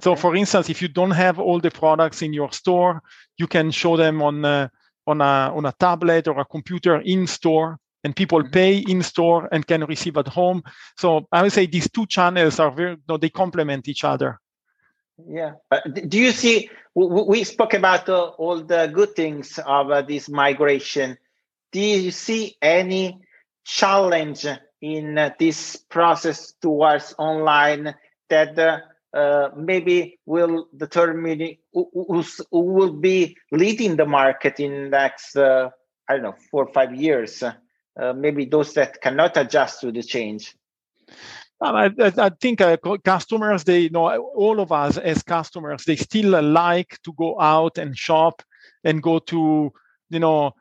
So, 0.00 0.14
for 0.14 0.36
instance, 0.36 0.70
if 0.70 0.80
you 0.80 0.88
don't 0.88 1.10
have 1.10 1.40
all 1.40 1.60
the 1.60 1.70
products 1.70 2.22
in 2.22 2.32
your 2.32 2.52
store, 2.52 3.02
you 3.38 3.48
can 3.48 3.70
show 3.70 3.96
them 3.96 4.22
on 4.22 4.44
a, 4.44 4.70
on 5.06 5.20
a 5.20 5.52
on 5.54 5.66
a 5.66 5.72
tablet 5.72 6.28
or 6.28 6.38
a 6.38 6.44
computer 6.44 7.00
in 7.00 7.26
store, 7.26 7.78
and 8.04 8.14
people 8.14 8.40
mm-hmm. 8.42 8.52
pay 8.52 8.78
in 8.78 9.02
store 9.02 9.48
and 9.50 9.66
can 9.66 9.84
receive 9.86 10.16
at 10.16 10.28
home. 10.28 10.62
So, 10.96 11.26
I 11.32 11.42
would 11.42 11.52
say 11.52 11.66
these 11.66 11.90
two 11.90 12.06
channels 12.06 12.60
are 12.60 12.70
very 12.70 12.96
no, 13.08 13.16
they 13.16 13.30
complement 13.30 13.88
each 13.88 14.04
other. 14.04 14.38
Yeah. 15.28 15.54
Uh, 15.70 15.80
do 16.08 16.18
you 16.18 16.30
see? 16.30 16.70
We 16.94 17.42
spoke 17.44 17.74
about 17.74 18.08
uh, 18.08 18.28
all 18.38 18.62
the 18.62 18.86
good 18.92 19.16
things 19.16 19.58
of 19.58 19.90
uh, 19.90 20.02
this 20.02 20.28
migration. 20.28 21.16
Do 21.72 21.80
you 21.80 22.10
see 22.10 22.56
any 22.60 23.18
challenge 23.64 24.46
in 24.80 25.32
this 25.38 25.76
process 25.76 26.52
towards 26.60 27.14
online 27.18 27.94
that 28.28 28.58
uh, 29.14 29.50
maybe 29.56 30.18
will 30.26 30.68
determine 30.76 31.56
who, 31.72 31.88
who, 32.50 32.60
will 32.60 32.92
be 32.92 33.36
leading 33.50 33.96
the 33.96 34.06
market 34.06 34.58
in 34.58 34.84
the 34.84 34.88
next 34.88 35.36
uh, 35.36 35.68
i 36.08 36.14
don't 36.14 36.22
know 36.22 36.34
four 36.50 36.64
or 36.64 36.72
five 36.72 36.94
years. 36.94 37.42
Uh, 37.42 38.12
maybe 38.14 38.46
those 38.46 38.72
that 38.72 39.02
cannot 39.02 39.36
adjust 39.36 39.82
to 39.82 39.92
the 39.92 40.02
change. 40.02 40.54
I, 41.60 41.90
I, 41.98 42.30
think 42.40 42.60
uh, 42.60 42.76
customers, 43.04 43.64
they 43.64 43.80
you 43.80 43.90
know 43.90 44.08
all 44.16 44.60
of 44.60 44.72
us 44.72 44.96
as 44.96 45.22
customers, 45.22 45.84
they 45.84 45.96
still 45.96 46.42
like 46.42 46.98
to 47.04 47.12
go 47.12 47.38
out 47.38 47.78
and 47.78 47.96
shop 47.96 48.42
and 48.82 49.02
go 49.02 49.18
to 49.18 49.72
you 50.10 50.18
know 50.18 50.54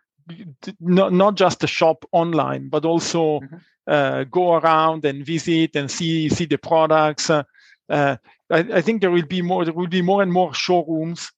not, 0.79 1.13
not 1.13 1.35
just 1.35 1.63
a 1.63 1.67
shop 1.67 2.05
online, 2.11 2.69
but 2.69 2.85
also 2.85 3.39
mm-hmm. 3.39 3.57
uh, 3.87 4.23
go 4.25 4.55
around 4.55 5.05
and 5.05 5.25
visit 5.25 5.75
and 5.75 5.89
see 5.89 6.29
see 6.29 6.45
the 6.45 6.57
products. 6.57 7.29
Uh, 7.29 7.43
uh, 7.89 8.17
I, 8.49 8.59
I, 8.59 8.81
think 8.81 9.01
there 9.01 9.11
will 9.11 9.25
be 9.25 9.41
more. 9.41 9.65
There 9.65 9.73
will 9.73 9.87
be 9.87 10.01
more 10.01 10.21
and 10.21 10.31
more 10.31 10.53
showrooms 10.53 11.31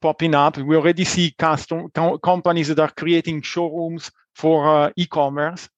popping 0.00 0.34
up. 0.34 0.56
We 0.56 0.76
already 0.76 1.04
see 1.04 1.34
custom 1.38 1.90
com- 1.94 2.18
companies 2.18 2.68
that 2.68 2.78
are 2.78 2.92
creating 2.96 3.42
showrooms 3.42 4.10
for 4.34 4.68
uh, 4.68 4.90
e-commerce, 4.96 5.68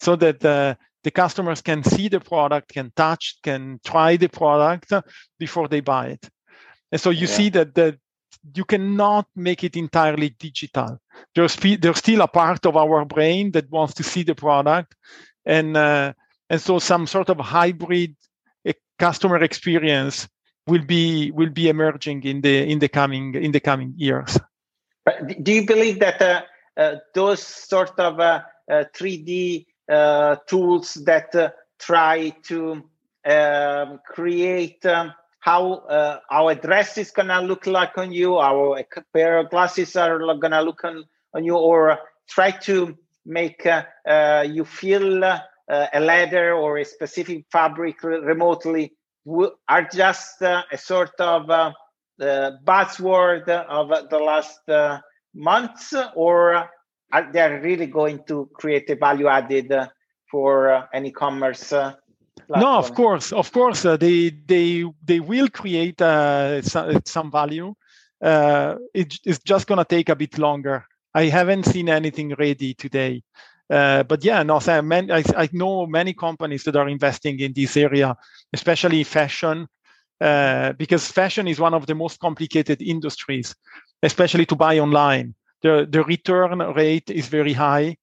so 0.00 0.16
that 0.16 0.44
uh, 0.44 0.74
the 1.04 1.10
customers 1.10 1.62
can 1.62 1.82
see 1.82 2.08
the 2.08 2.20
product, 2.20 2.74
can 2.74 2.92
touch, 2.96 3.38
can 3.42 3.80
try 3.84 4.16
the 4.16 4.28
product 4.28 4.92
before 5.38 5.68
they 5.68 5.80
buy 5.80 6.08
it. 6.08 6.28
And 6.90 7.00
so 7.00 7.10
you 7.10 7.26
yeah. 7.26 7.34
see 7.34 7.48
that 7.50 7.74
the 7.74 7.98
you 8.54 8.64
cannot 8.64 9.26
make 9.36 9.64
it 9.64 9.76
entirely 9.76 10.30
digital. 10.30 11.00
There's 11.34 11.56
there's 11.56 11.98
still 11.98 12.22
a 12.22 12.28
part 12.28 12.66
of 12.66 12.76
our 12.76 13.04
brain 13.04 13.52
that 13.52 13.70
wants 13.70 13.94
to 13.94 14.02
see 14.02 14.22
the 14.22 14.34
product, 14.34 14.94
and 15.44 15.76
uh, 15.76 16.12
and 16.50 16.60
so 16.60 16.78
some 16.78 17.06
sort 17.06 17.28
of 17.28 17.38
hybrid 17.38 18.16
uh, 18.66 18.72
customer 18.98 19.42
experience 19.42 20.28
will 20.66 20.84
be 20.84 21.30
will 21.32 21.50
be 21.50 21.68
emerging 21.68 22.22
in 22.24 22.40
the 22.40 22.70
in 22.70 22.78
the 22.78 22.88
coming 22.88 23.34
in 23.34 23.52
the 23.52 23.60
coming 23.60 23.94
years. 23.96 24.38
Do 25.42 25.52
you 25.52 25.66
believe 25.66 26.00
that 26.00 26.20
uh, 26.20 26.42
uh, 26.76 26.96
those 27.14 27.42
sort 27.42 27.98
of 27.98 28.42
3D 28.70 29.66
uh, 29.88 29.92
uh, 29.92 30.36
tools 30.46 30.94
that 31.06 31.54
try 31.78 32.30
to 32.44 32.82
um, 33.24 34.00
create 34.06 34.84
um, 34.84 35.12
how 35.40 35.74
uh, 35.88 36.20
our 36.30 36.54
dress 36.54 36.98
is 36.98 37.10
gonna 37.10 37.40
look 37.40 37.66
like 37.66 37.96
on 37.96 38.12
you, 38.12 38.36
our 38.36 38.82
pair 39.14 39.38
of 39.38 39.50
glasses 39.50 39.96
are 39.96 40.18
gonna 40.36 40.62
look 40.62 40.84
on, 40.84 41.04
on 41.34 41.44
you, 41.44 41.56
or 41.56 41.98
try 42.28 42.50
to 42.50 42.96
make 43.24 43.64
uh, 43.66 43.84
uh, 44.08 44.44
you 44.48 44.64
feel 44.64 45.22
uh, 45.22 45.40
a 45.68 46.00
leather 46.00 46.54
or 46.54 46.78
a 46.78 46.84
specific 46.84 47.44
fabric 47.52 48.02
remotely. 48.02 48.92
Are 49.68 49.86
just 49.92 50.40
uh, 50.42 50.62
a 50.72 50.78
sort 50.78 51.20
of 51.20 51.50
uh, 51.50 51.72
buzzword 52.18 53.46
of 53.48 54.08
the 54.08 54.18
last 54.18 54.60
months, 55.34 55.94
or 56.16 56.68
are 57.12 57.32
they 57.32 57.50
really 57.60 57.86
going 57.86 58.24
to 58.28 58.48
create 58.54 58.88
a 58.88 58.96
value 58.96 59.28
added 59.28 59.72
for 60.30 60.88
an 60.94 61.04
e-commerce 61.04 61.74
Platform. 62.38 62.60
No, 62.60 62.78
of 62.78 62.94
course, 62.94 63.32
of 63.32 63.52
course, 63.52 63.84
uh, 63.84 63.96
they 63.96 64.30
they 64.30 64.84
they 65.04 65.20
will 65.20 65.48
create 65.48 66.00
uh, 66.00 66.62
some, 66.62 67.00
some 67.04 67.30
value. 67.30 67.74
Uh, 68.22 68.76
it, 68.94 69.14
it's 69.24 69.38
just 69.38 69.66
gonna 69.66 69.84
take 69.84 70.08
a 70.08 70.16
bit 70.16 70.38
longer. 70.38 70.84
I 71.14 71.24
haven't 71.24 71.64
seen 71.64 71.88
anything 71.88 72.34
ready 72.38 72.74
today, 72.74 73.22
uh, 73.70 74.02
but 74.02 74.24
yeah, 74.24 74.42
no, 74.42 74.58
so 74.58 74.72
I, 74.72 74.98
I, 75.10 75.24
I, 75.36 75.48
know 75.52 75.86
many 75.86 76.12
companies 76.14 76.64
that 76.64 76.76
are 76.76 76.88
investing 76.88 77.40
in 77.40 77.52
this 77.52 77.76
area, 77.76 78.16
especially 78.52 79.04
fashion, 79.04 79.68
uh, 80.20 80.72
because 80.72 81.10
fashion 81.10 81.48
is 81.48 81.60
one 81.60 81.74
of 81.74 81.86
the 81.86 81.94
most 81.94 82.18
complicated 82.18 82.82
industries, 82.82 83.54
especially 84.02 84.46
to 84.46 84.56
buy 84.56 84.78
online. 84.78 85.34
The 85.62 85.86
the 85.90 86.04
return 86.04 86.58
rate 86.58 87.10
is 87.10 87.28
very 87.28 87.52
high. 87.52 87.96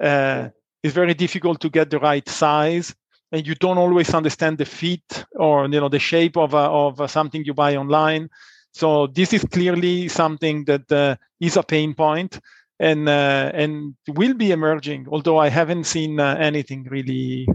Uh, 0.00 0.48
it's 0.82 0.94
very 0.94 1.14
difficult 1.14 1.60
to 1.60 1.68
get 1.68 1.90
the 1.90 1.98
right 1.98 2.28
size 2.28 2.94
and 3.32 3.46
you 3.46 3.54
don't 3.54 3.78
always 3.78 4.14
understand 4.14 4.58
the 4.58 4.64
fit 4.64 5.24
or 5.36 5.66
you 5.68 5.80
know 5.80 5.88
the 5.88 5.98
shape 5.98 6.36
of 6.36 6.54
a, 6.54 6.56
of 6.56 7.00
a 7.00 7.08
something 7.08 7.44
you 7.44 7.54
buy 7.54 7.76
online 7.76 8.28
so 8.72 9.06
this 9.08 9.32
is 9.32 9.44
clearly 9.44 10.08
something 10.08 10.64
that 10.64 10.90
uh, 10.92 11.16
is 11.40 11.56
a 11.56 11.62
pain 11.62 11.94
point 11.94 12.40
and 12.80 13.08
uh, 13.08 13.50
and 13.54 13.94
will 14.08 14.34
be 14.34 14.50
emerging 14.50 15.06
although 15.10 15.38
i 15.38 15.48
haven't 15.48 15.84
seen 15.84 16.20
uh, 16.20 16.36
anything 16.38 16.86
really 16.90 17.46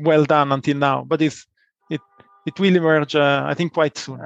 well 0.00 0.24
done 0.24 0.52
until 0.52 0.76
now 0.76 1.04
but 1.04 1.22
it's 1.22 1.46
it 1.90 2.00
it 2.46 2.58
will 2.58 2.76
emerge 2.76 3.14
uh, 3.14 3.44
i 3.46 3.54
think 3.54 3.72
quite 3.72 3.96
soon 3.96 4.20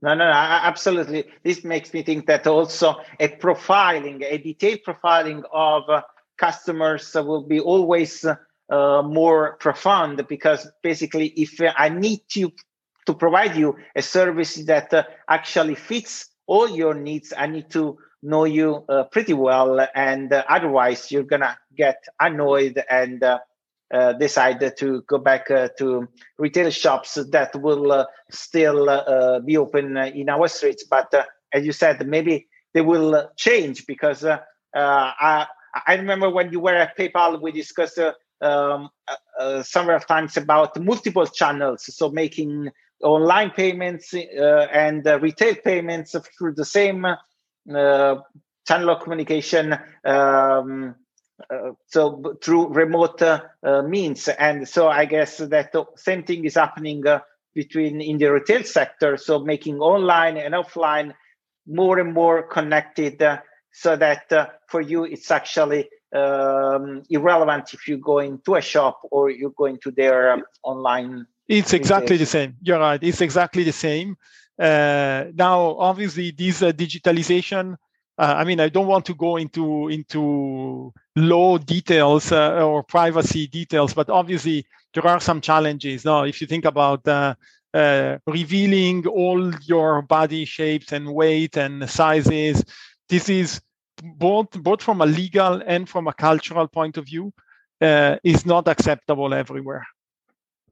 no, 0.00 0.14
no, 0.14 0.26
no, 0.26 0.30
absolutely. 0.30 1.24
This 1.42 1.64
makes 1.64 1.92
me 1.92 2.04
think 2.04 2.26
that 2.26 2.46
also 2.46 3.00
a 3.18 3.26
profiling, 3.26 4.22
a 4.22 4.38
detailed 4.38 4.78
profiling 4.86 5.42
of 5.52 5.90
uh, 5.90 6.02
customers 6.36 7.12
will 7.14 7.42
be 7.42 7.58
always 7.58 8.24
uh, 8.70 8.98
uh, 8.98 9.02
more 9.02 9.56
profound 9.56 10.26
because 10.28 10.68
basically 10.82 11.28
if 11.28 11.60
i 11.76 11.88
need 11.88 12.20
to 12.28 12.52
to 13.06 13.14
provide 13.14 13.56
you 13.56 13.76
a 13.96 14.02
service 14.02 14.56
that 14.66 14.92
uh, 14.92 15.02
actually 15.28 15.74
fits 15.74 16.28
all 16.46 16.68
your 16.68 16.94
needs 16.94 17.32
i 17.36 17.46
need 17.46 17.70
to 17.70 17.98
know 18.22 18.44
you 18.44 18.84
uh, 18.88 19.04
pretty 19.04 19.32
well. 19.32 19.86
And 19.94 20.32
uh, 20.32 20.44
otherwise 20.48 21.10
you're 21.10 21.24
gonna 21.24 21.58
get 21.76 22.02
annoyed 22.20 22.82
and 22.90 23.22
uh, 23.22 23.38
uh, 23.92 24.12
decide 24.14 24.76
to 24.76 25.02
go 25.02 25.18
back 25.18 25.46
to 25.46 26.08
retail 26.38 26.70
shops 26.70 27.14
that 27.30 27.60
will 27.60 28.06
still 28.30 29.40
be 29.44 29.56
open 29.56 29.96
in 29.96 30.28
our 30.28 30.48
streets. 30.48 30.84
But 30.84 31.12
as 31.52 31.64
you 31.64 31.72
said 31.72 32.06
maybe 32.06 32.48
they 32.74 32.82
will 32.82 33.30
change 33.36 33.86
because 33.86 34.24
I, 34.24 35.46
I 35.86 35.94
remember 35.94 36.28
when 36.28 36.52
you 36.52 36.60
were 36.60 36.74
at 36.74 36.98
PayPal, 36.98 37.40
we 37.40 37.52
discussed 37.52 37.98
um, 38.40 38.90
uh, 39.06 39.14
uh, 39.40 39.62
several 39.62 40.00
times 40.00 40.36
about 40.36 40.78
multiple 40.80 41.26
channels, 41.26 41.84
so 41.94 42.10
making 42.10 42.70
online 43.02 43.50
payments 43.50 44.12
uh, 44.14 44.66
and 44.72 45.06
uh, 45.06 45.18
retail 45.20 45.54
payments 45.64 46.16
through 46.36 46.54
the 46.54 46.64
same 46.64 47.04
uh, 47.04 48.16
channel 48.66 48.90
of 48.90 49.02
communication. 49.02 49.76
Um, 50.04 50.94
uh, 51.50 51.70
so 51.86 52.36
through 52.42 52.68
remote 52.68 53.22
means, 53.84 54.26
and 54.28 54.68
so 54.68 54.88
I 54.88 55.04
guess 55.04 55.38
that 55.38 55.72
the 55.72 55.84
same 55.96 56.24
thing 56.24 56.44
is 56.44 56.56
happening 56.56 57.04
between 57.54 58.00
in 58.00 58.18
the 58.18 58.32
retail 58.32 58.64
sector. 58.64 59.16
So 59.16 59.38
making 59.38 59.78
online 59.78 60.36
and 60.36 60.54
offline 60.54 61.14
more 61.66 62.00
and 62.00 62.12
more 62.12 62.42
connected, 62.42 63.22
so 63.70 63.94
that 63.96 64.58
for 64.68 64.80
you 64.80 65.04
it's 65.04 65.30
actually 65.30 65.88
um, 66.14 67.02
irrelevant 67.10 67.74
if 67.74 67.86
you 67.86 67.98
go 67.98 68.18
into 68.18 68.54
a 68.54 68.60
shop 68.60 69.00
or 69.10 69.30
you're 69.30 69.50
going 69.50 69.78
to 69.82 69.90
their 69.90 70.32
um, 70.32 70.44
online. 70.62 71.26
It's 71.48 71.72
exactly 71.72 72.16
the 72.16 72.26
same. 72.26 72.56
You're 72.62 72.78
right. 72.78 73.02
It's 73.02 73.20
exactly 73.20 73.64
the 73.64 73.72
same. 73.72 74.16
Uh, 74.58 75.24
now, 75.34 75.76
obviously, 75.78 76.30
this 76.30 76.62
uh, 76.62 76.72
digitalization. 76.72 77.76
Uh, 78.18 78.34
I 78.36 78.44
mean, 78.44 78.58
I 78.58 78.68
don't 78.68 78.88
want 78.88 79.06
to 79.06 79.14
go 79.14 79.36
into 79.36 79.88
into 79.88 80.92
low 81.14 81.58
details 81.58 82.32
uh, 82.32 82.62
or 82.64 82.82
privacy 82.82 83.46
details, 83.46 83.94
but 83.94 84.10
obviously 84.10 84.66
there 84.92 85.06
are 85.06 85.20
some 85.20 85.40
challenges. 85.40 86.04
Now, 86.04 86.24
if 86.24 86.40
you 86.40 86.46
think 86.46 86.64
about 86.64 87.06
uh, 87.06 87.34
uh, 87.72 88.18
revealing 88.26 89.06
all 89.06 89.54
your 89.60 90.02
body 90.02 90.44
shapes 90.44 90.92
and 90.92 91.14
weight 91.14 91.56
and 91.56 91.88
sizes, 91.88 92.64
this 93.08 93.28
is 93.28 93.60
both 94.02 94.50
both 94.52 94.82
from 94.82 95.00
a 95.00 95.06
legal 95.06 95.62
and 95.66 95.88
from 95.88 96.06
a 96.08 96.12
cultural 96.12 96.68
point 96.68 96.96
of 96.96 97.04
view 97.06 97.32
uh, 97.80 98.16
is 98.24 98.44
not 98.44 98.68
acceptable 98.68 99.32
everywhere. 99.34 99.86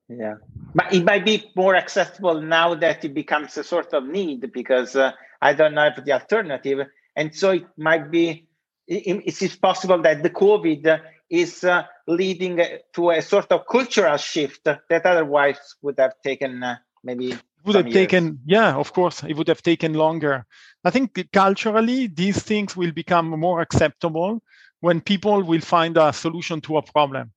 Yeah. 0.09 0.37
But 0.75 0.93
it 0.93 1.05
might 1.05 1.25
be 1.25 1.51
more 1.57 1.75
acceptable 1.75 2.41
now 2.41 2.75
that 2.75 3.05
it 3.05 3.13
becomes 3.15 3.57
a 3.57 3.65
sort 3.65 3.93
of 3.93 4.07
need 4.07 4.53
because 4.53 4.95
uh, 4.95 5.13
i 5.41 5.53
don't 5.53 5.75
know 5.75 5.87
if 5.87 6.05
the 6.05 6.13
alternative 6.13 6.87
and 7.15 7.35
so 7.35 7.51
it 7.51 7.67
might 7.77 8.11
be 8.11 8.47
it 8.87 9.43
is 9.43 9.57
possible 9.57 10.01
that 10.03 10.23
the 10.23 10.31
covid 10.31 11.01
is 11.29 11.65
uh, 11.65 11.83
leading 12.07 12.61
to 12.93 13.11
a 13.11 13.21
sort 13.21 13.51
of 13.51 13.67
cultural 13.67 14.17
shift 14.17 14.63
that 14.65 15.05
otherwise 15.05 15.59
would 15.83 15.99
have 15.99 16.15
taken 16.23 16.63
uh, 16.63 16.77
maybe 17.03 17.35
would 17.67 17.77
have 17.77 17.87
years. 17.87 17.95
taken 17.95 18.39
yeah 18.47 18.75
of 18.75 18.93
course 18.93 19.23
it 19.25 19.37
would 19.37 19.49
have 19.49 19.63
taken 19.63 19.95
longer 19.95 20.47
I 20.87 20.91
think 20.91 21.33
culturally, 21.33 22.07
these 22.07 22.41
things 22.41 22.77
will 22.77 22.93
become 22.93 23.29
more 23.31 23.61
acceptable 23.61 24.41
when 24.79 25.01
people 25.01 25.43
will 25.43 25.61
find 25.61 25.97
a 25.97 26.13
solution 26.13 26.61
to 26.61 26.77
a 26.77 26.83
problem 26.83 27.33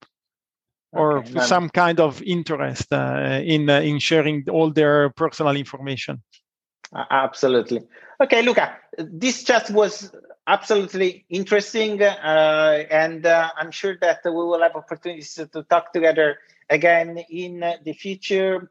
or 0.92 1.20
okay, 1.20 1.39
some 1.39 1.68
kind 1.68 2.00
of 2.00 2.22
interest 2.22 2.94
uh, 2.94 3.42
in 3.44 3.68
uh, 3.68 3.80
in 3.80 3.98
sharing 3.98 4.48
all 4.52 4.70
their 4.70 5.10
personal 5.10 5.56
information. 5.56 6.22
Absolutely. 6.94 7.82
Okay, 8.22 8.44
Luca, 8.44 8.78
this 9.00 9.44
chat 9.44 9.68
was 9.72 10.12
absolutely 10.46 11.26
interesting, 11.30 12.04
uh, 12.04 12.84
and 12.92 13.26
uh, 13.26 13.50
I'm 13.58 13.72
sure 13.72 13.98
that 14.02 14.20
we 14.26 14.32
will 14.32 14.62
have 14.62 14.76
opportunities 14.76 15.34
to 15.34 15.63
talk 15.63 15.92
together 15.92 16.38
again 16.70 17.18
in 17.32 17.62
the 17.84 17.94
future. 17.94 18.70